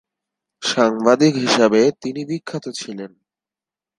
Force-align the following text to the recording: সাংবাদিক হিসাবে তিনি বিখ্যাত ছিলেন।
সাংবাদিক 0.61 1.33
হিসাবে 1.35 1.81
তিনি 2.01 2.21
বিখ্যাত 2.25 2.65
ছিলেন। 2.79 3.11